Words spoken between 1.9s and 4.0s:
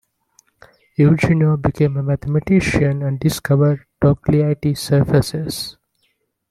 a mathematician and discovered